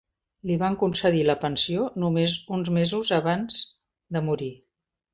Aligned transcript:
Li 0.51 0.53
van 0.63 0.77
concedir 0.83 1.21
la 1.27 1.35
pensió 1.43 1.85
només 2.05 2.39
un 2.59 2.67
mesos 2.81 3.15
abans 3.23 3.63
de 4.17 4.29
morir. 4.33 4.53